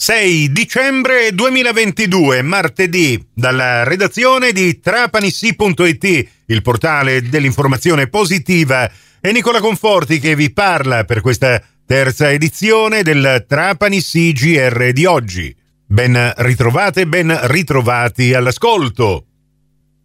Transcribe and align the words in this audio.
6 0.00 0.52
dicembre 0.52 1.32
2022, 1.32 2.42
martedì, 2.42 3.20
dalla 3.34 3.82
redazione 3.82 4.52
di 4.52 4.78
trapanissi.it, 4.78 6.28
il 6.46 6.62
portale 6.62 7.28
dell'informazione 7.28 8.06
positiva, 8.06 8.88
è 9.18 9.32
Nicola 9.32 9.58
Conforti 9.58 10.20
che 10.20 10.36
vi 10.36 10.52
parla 10.52 11.02
per 11.02 11.20
questa 11.20 11.60
terza 11.84 12.30
edizione 12.30 13.02
del 13.02 13.44
Trapani 13.48 14.00
CGR 14.00 14.92
di 14.92 15.04
oggi. 15.04 15.52
Ben 15.84 16.32
ritrovate, 16.36 17.08
ben 17.08 17.36
ritrovati 17.48 18.34
all'ascolto. 18.34 19.27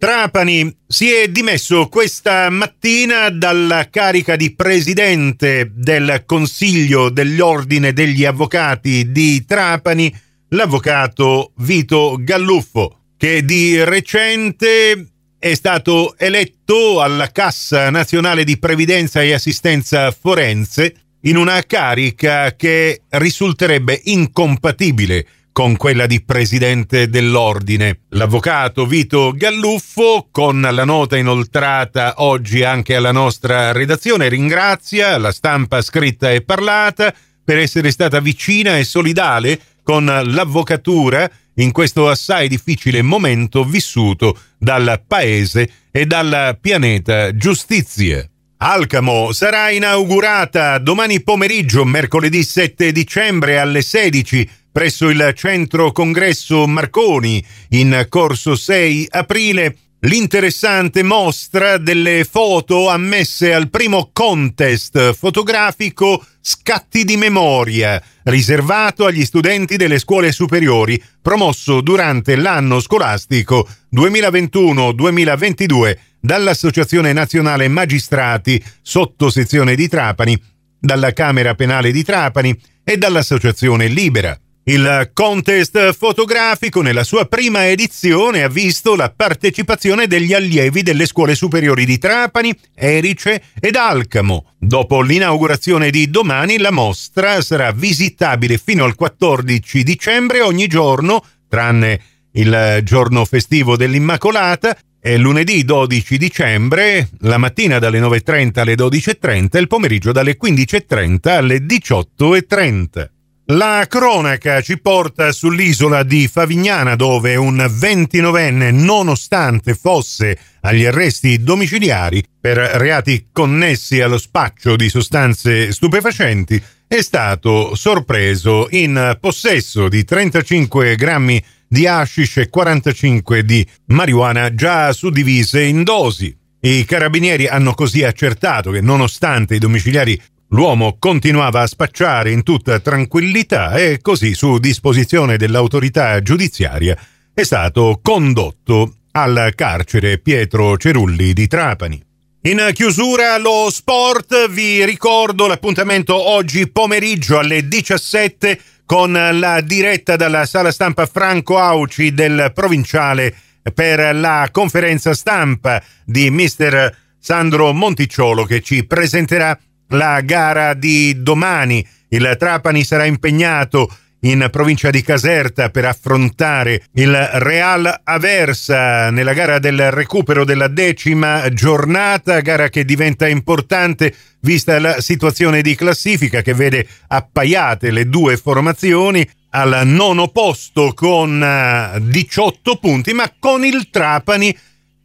Trapani 0.00 0.74
si 0.86 1.12
è 1.12 1.28
dimesso 1.28 1.88
questa 1.88 2.48
mattina 2.48 3.28
dalla 3.28 3.90
carica 3.90 4.34
di 4.34 4.54
presidente 4.54 5.72
del 5.74 6.22
Consiglio 6.24 7.10
dell'Ordine 7.10 7.92
degli 7.92 8.24
Avvocati 8.24 9.12
di 9.12 9.44
Trapani, 9.44 10.10
l'avvocato 10.48 11.52
Vito 11.56 12.16
Galluffo, 12.18 13.08
che 13.18 13.44
di 13.44 13.84
recente 13.84 15.08
è 15.38 15.52
stato 15.52 16.16
eletto 16.16 17.02
alla 17.02 17.30
Cassa 17.30 17.90
Nazionale 17.90 18.44
di 18.44 18.58
Previdenza 18.58 19.20
e 19.20 19.34
Assistenza 19.34 20.10
Forense 20.12 20.94
in 21.24 21.36
una 21.36 21.62
carica 21.66 22.56
che 22.56 23.02
risulterebbe 23.10 24.00
incompatibile 24.04 25.26
con 25.60 25.76
quella 25.76 26.06
di 26.06 26.22
presidente 26.22 27.10
dell'ordine. 27.10 28.04
L'avvocato 28.12 28.86
Vito 28.86 29.34
Galluffo, 29.36 30.28
con 30.30 30.58
la 30.58 30.84
nota 30.86 31.18
inoltrata 31.18 32.14
oggi 32.16 32.62
anche 32.62 32.96
alla 32.96 33.12
nostra 33.12 33.70
redazione, 33.70 34.30
ringrazia 34.30 35.18
la 35.18 35.30
stampa 35.30 35.82
scritta 35.82 36.30
e 36.30 36.40
parlata 36.40 37.14
per 37.44 37.58
essere 37.58 37.90
stata 37.90 38.20
vicina 38.20 38.78
e 38.78 38.84
solidale 38.84 39.60
con 39.82 40.06
l'avvocatura 40.06 41.30
in 41.56 41.72
questo 41.72 42.08
assai 42.08 42.48
difficile 42.48 43.02
momento 43.02 43.62
vissuto 43.62 44.38
dal 44.56 45.02
paese 45.06 45.70
e 45.90 46.06
dal 46.06 46.56
pianeta 46.58 47.36
giustizia. 47.36 48.26
Alcamo 48.62 49.32
sarà 49.32 49.70
inaugurata 49.70 50.78
domani 50.78 51.22
pomeriggio, 51.22 51.84
mercoledì 51.84 52.42
7 52.42 52.92
dicembre 52.92 53.58
alle 53.58 53.82
16 53.82 54.48
presso 54.72 55.08
il 55.08 55.32
centro 55.36 55.92
congresso 55.92 56.66
Marconi 56.66 57.44
in 57.70 58.06
corso 58.08 58.54
6 58.54 59.08
aprile 59.10 59.76
l'interessante 60.00 61.02
mostra 61.02 61.76
delle 61.76 62.24
foto 62.24 62.88
ammesse 62.88 63.52
al 63.52 63.68
primo 63.68 64.10
contest 64.12 65.12
fotografico 65.12 66.24
Scatti 66.42 67.04
di 67.04 67.18
memoria, 67.18 68.02
riservato 68.24 69.04
agli 69.04 69.26
studenti 69.26 69.76
delle 69.76 69.98
scuole 69.98 70.32
superiori, 70.32 70.98
promosso 71.20 71.82
durante 71.82 72.34
l'anno 72.34 72.80
scolastico 72.80 73.68
2021-2022 73.94 75.98
dall'Associazione 76.18 77.12
Nazionale 77.12 77.68
Magistrati, 77.68 78.58
sottosezione 78.80 79.74
di 79.74 79.86
Trapani, 79.86 80.42
dalla 80.78 81.12
Camera 81.12 81.54
Penale 81.54 81.92
di 81.92 82.02
Trapani 82.02 82.58
e 82.82 82.96
dall'Associazione 82.96 83.86
Libera. 83.86 84.34
Il 84.70 85.10
contest 85.14 85.92
fotografico 85.94 86.80
nella 86.80 87.02
sua 87.02 87.24
prima 87.24 87.66
edizione 87.66 88.44
ha 88.44 88.48
visto 88.48 88.94
la 88.94 89.10
partecipazione 89.10 90.06
degli 90.06 90.32
allievi 90.32 90.84
delle 90.84 91.06
scuole 91.06 91.34
superiori 91.34 91.84
di 91.84 91.98
Trapani, 91.98 92.56
Erice 92.76 93.42
ed 93.58 93.74
Alcamo. 93.74 94.52
Dopo 94.60 95.00
l'inaugurazione 95.02 95.90
di 95.90 96.08
domani 96.08 96.58
la 96.58 96.70
mostra 96.70 97.42
sarà 97.42 97.72
visitabile 97.72 98.58
fino 98.58 98.84
al 98.84 98.94
14 98.94 99.82
dicembre 99.82 100.40
ogni 100.40 100.68
giorno, 100.68 101.24
tranne 101.48 102.00
il 102.34 102.78
giorno 102.84 103.24
festivo 103.24 103.76
dell'Immacolata, 103.76 104.78
e 105.00 105.16
lunedì 105.16 105.64
12 105.64 106.16
dicembre, 106.16 107.08
la 107.22 107.38
mattina 107.38 107.80
dalle 107.80 107.98
9.30 107.98 108.60
alle 108.60 108.74
12.30 108.74 109.48
e 109.50 109.58
il 109.58 109.66
pomeriggio 109.66 110.12
dalle 110.12 110.38
15.30 110.40 111.28
alle 111.28 111.56
18.30. 111.56 113.08
La 113.52 113.84
cronaca 113.88 114.60
ci 114.60 114.78
porta 114.78 115.32
sull'isola 115.32 116.04
di 116.04 116.28
Favignana 116.28 116.94
dove 116.94 117.34
un 117.34 117.56
29enne, 117.56 118.70
nonostante 118.72 119.74
fosse 119.74 120.38
agli 120.60 120.84
arresti 120.84 121.42
domiciliari 121.42 122.22
per 122.40 122.56
reati 122.56 123.26
connessi 123.32 124.00
allo 124.00 124.18
spaccio 124.18 124.76
di 124.76 124.88
sostanze 124.88 125.72
stupefacenti, 125.72 126.62
è 126.86 127.00
stato 127.00 127.74
sorpreso 127.74 128.68
in 128.70 129.16
possesso 129.18 129.88
di 129.88 130.04
35 130.04 130.94
grammi 130.94 131.42
di 131.66 131.88
hashish 131.88 132.36
e 132.36 132.48
45 132.48 133.44
di 133.44 133.66
marijuana 133.86 134.54
già 134.54 134.92
suddivise 134.92 135.64
in 135.64 135.82
dosi. 135.82 136.32
I 136.60 136.84
carabinieri 136.84 137.48
hanno 137.48 137.74
così 137.74 138.04
accertato 138.04 138.70
che 138.70 138.80
nonostante 138.80 139.56
i 139.56 139.58
domiciliari 139.58 140.20
L'uomo 140.52 140.96
continuava 140.98 141.60
a 141.60 141.66
spacciare 141.68 142.32
in 142.32 142.42
tutta 142.42 142.80
tranquillità 142.80 143.74
e 143.74 144.00
così, 144.02 144.34
su 144.34 144.58
disposizione 144.58 145.36
dell'autorità 145.36 146.20
giudiziaria, 146.22 146.98
è 147.32 147.44
stato 147.44 148.00
condotto 148.02 148.94
al 149.12 149.52
carcere 149.54 150.18
Pietro 150.18 150.76
Cerulli 150.76 151.32
di 151.34 151.46
Trapani. 151.46 152.02
In 152.42 152.68
chiusura 152.72 153.38
lo 153.38 153.68
sport, 153.70 154.48
vi 154.50 154.84
ricordo 154.84 155.46
l'appuntamento 155.46 156.16
oggi 156.16 156.68
pomeriggio 156.68 157.38
alle 157.38 157.68
17 157.68 158.60
con 158.84 159.12
la 159.12 159.60
diretta 159.60 160.16
dalla 160.16 160.46
sala 160.46 160.72
stampa 160.72 161.06
Franco 161.06 161.58
Auci 161.58 162.12
del 162.12 162.50
provinciale 162.52 163.32
per 163.72 164.16
la 164.16 164.48
conferenza 164.50 165.14
stampa 165.14 165.80
di 166.04 166.28
mister 166.30 166.96
Sandro 167.20 167.72
Monticciolo 167.72 168.44
che 168.44 168.62
ci 168.62 168.84
presenterà 168.84 169.56
la 169.90 170.20
gara 170.22 170.74
di 170.74 171.22
domani. 171.22 171.86
Il 172.08 172.36
Trapani 172.38 172.84
sarà 172.84 173.04
impegnato 173.04 173.88
in 174.20 174.48
provincia 174.50 174.90
di 174.90 175.02
Caserta 175.02 175.70
per 175.70 175.84
affrontare 175.84 176.82
il 176.94 177.14
Real 177.14 178.00
Aversa 178.04 179.10
nella 179.10 179.32
gara 179.32 179.58
del 179.58 179.90
recupero 179.90 180.44
della 180.44 180.68
decima 180.68 181.48
giornata, 181.52 182.40
gara 182.40 182.68
che 182.68 182.84
diventa 182.84 183.28
importante 183.28 184.14
vista 184.40 184.78
la 184.78 185.00
situazione 185.00 185.62
di 185.62 185.74
classifica 185.74 186.42
che 186.42 186.54
vede 186.54 186.86
appaiate 187.08 187.90
le 187.90 188.08
due 188.08 188.36
formazioni 188.36 189.26
al 189.50 189.86
nono 189.86 190.28
posto 190.28 190.92
con 190.94 191.98
18 192.00 192.76
punti, 192.76 193.12
ma 193.12 193.32
con 193.38 193.64
il 193.64 193.88
Trapani 193.90 194.56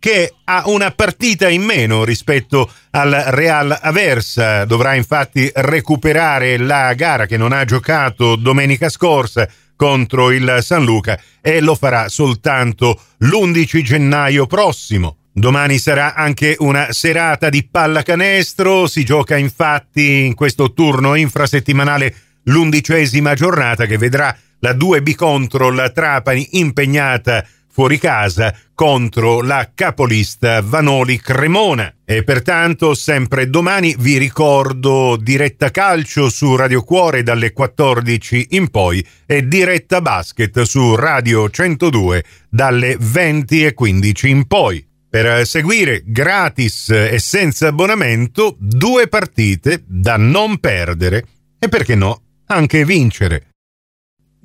che 0.05 0.35
ha 0.43 0.61
una 0.67 0.91
partita 0.91 1.49
in 1.49 1.63
meno 1.63 2.03
rispetto 2.03 2.71
al 2.91 3.09
Real 3.09 3.75
Aversa. 3.81 4.63
Dovrà 4.63 4.93
infatti 4.93 5.49
recuperare 5.51 6.57
la 6.57 6.93
gara 6.93 7.25
che 7.25 7.37
non 7.37 7.51
ha 7.51 7.65
giocato 7.65 8.35
domenica 8.35 8.89
scorsa 8.89 9.49
contro 9.75 10.29
il 10.29 10.59
San 10.61 10.85
Luca 10.85 11.19
e 11.41 11.59
lo 11.59 11.73
farà 11.73 12.07
soltanto 12.07 13.01
l'11 13.17 13.81
gennaio 13.81 14.45
prossimo. 14.45 15.17
Domani 15.31 15.79
sarà 15.79 16.13
anche 16.13 16.55
una 16.59 16.91
serata 16.91 17.49
di 17.49 17.67
pallacanestro, 17.67 18.85
si 18.85 19.03
gioca 19.03 19.35
infatti 19.37 20.23
in 20.23 20.35
questo 20.35 20.71
turno 20.73 21.15
infrasettimanale 21.15 22.15
l'undicesima 22.43 23.33
giornata 23.33 23.87
che 23.87 23.97
vedrà 23.97 24.37
la 24.59 24.73
2B 24.73 25.15
contro 25.15 25.71
la 25.71 25.89
Trapani 25.89 26.47
impegnata 26.59 27.43
fuori 27.75 27.99
casa 27.99 28.55
contro 28.73 29.41
la 29.41 29.71
capolista 29.75 30.61
Vanoli 30.61 31.19
Cremona. 31.19 31.93
E 32.05 32.23
pertanto 32.23 32.93
sempre 32.93 33.49
domani 33.49 33.93
vi 33.99 34.17
ricordo 34.17 35.17
diretta 35.17 35.71
calcio 35.71 36.29
su 36.29 36.55
Radio 36.55 36.83
Cuore 36.83 37.21
dalle 37.21 37.51
14 37.51 38.47
in 38.51 38.69
poi 38.69 39.05
e 39.25 39.45
diretta 39.45 39.99
basket 39.99 40.61
su 40.61 40.95
Radio 40.95 41.49
102 41.49 42.23
dalle 42.49 42.95
20 42.97 43.65
e 43.65 43.73
15 43.73 44.29
in 44.29 44.47
poi. 44.47 44.87
Per 45.09 45.45
seguire 45.45 46.01
gratis 46.05 46.91
e 46.91 47.19
senza 47.19 47.67
abbonamento 47.67 48.55
due 48.57 49.07
partite 49.09 49.83
da 49.85 50.15
non 50.15 50.59
perdere 50.59 51.25
e 51.59 51.67
perché 51.67 51.95
no 51.95 52.21
anche 52.47 52.85
vincere. 52.85 53.54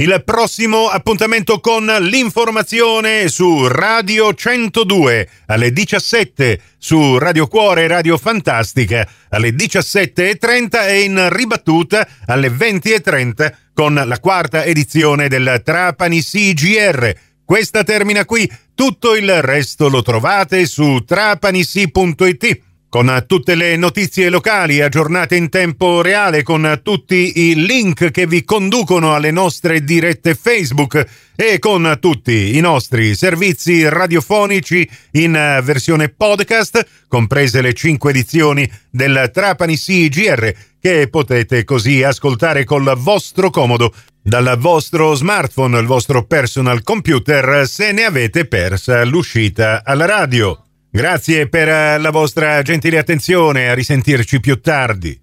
Il 0.00 0.22
prossimo 0.24 0.88
appuntamento 0.88 1.60
con 1.60 1.84
l'informazione 1.84 3.28
su 3.28 3.68
Radio 3.68 4.32
102 4.32 5.28
alle 5.44 5.74
17, 5.74 6.58
su 6.78 7.18
Radio 7.18 7.46
Cuore 7.46 7.82
e 7.82 7.88
Radio 7.88 8.16
Fantastica 8.16 9.06
alle 9.28 9.50
17.30 9.50 10.88
e 10.88 11.02
in 11.02 11.28
ribattuta 11.30 12.08
alle 12.24 12.48
20.30 12.48 13.52
con 13.74 13.92
la 13.92 14.18
quarta 14.20 14.64
edizione 14.64 15.28
del 15.28 15.60
Trapani 15.62 16.22
CGR. 16.22 17.14
Questa 17.44 17.84
termina 17.84 18.24
qui, 18.24 18.50
tutto 18.74 19.14
il 19.14 19.42
resto 19.42 19.90
lo 19.90 20.00
trovate 20.00 20.64
su 20.64 21.04
trapanisi.it. 21.04 22.69
con 22.90 23.24
tutte 23.28 23.54
le 23.54 23.76
notizie 23.76 24.28
locali 24.30 24.80
aggiornate 24.80 25.36
in 25.36 25.48
tempo 25.48 26.02
reale, 26.02 26.42
con 26.42 26.80
tutti 26.82 27.48
i 27.48 27.64
link 27.64 28.10
che 28.10 28.26
vi 28.26 28.44
conducono 28.44 29.14
alle 29.14 29.30
nostre 29.30 29.84
dirette 29.84 30.34
Facebook 30.34 31.06
e 31.36 31.60
con 31.60 31.98
tutti 32.00 32.56
i 32.56 32.60
nostri 32.60 33.14
servizi 33.14 33.88
radiofonici 33.88 34.86
in 35.12 35.60
versione 35.62 36.08
podcast, 36.08 36.84
comprese 37.06 37.62
le 37.62 37.74
cinque 37.74 38.10
edizioni 38.10 38.68
del 38.90 39.30
Trapani 39.32 39.76
CGR, 39.76 40.52
che 40.80 41.06
potete 41.08 41.62
così 41.62 42.02
ascoltare 42.02 42.64
col 42.64 42.92
vostro 42.98 43.50
comodo 43.50 43.94
dal 44.20 44.56
vostro 44.58 45.14
smartphone, 45.14 45.78
il 45.78 45.86
vostro 45.86 46.24
personal 46.24 46.82
computer, 46.82 47.68
se 47.68 47.92
ne 47.92 48.02
avete 48.02 48.46
persa 48.46 49.04
l'uscita 49.04 49.82
alla 49.84 50.06
radio. 50.06 50.64
Grazie 50.92 51.48
per 51.48 52.00
la 52.00 52.10
vostra 52.10 52.62
gentile 52.62 52.98
attenzione, 52.98 53.68
a 53.68 53.74
risentirci 53.74 54.40
più 54.40 54.60
tardi. 54.60 55.19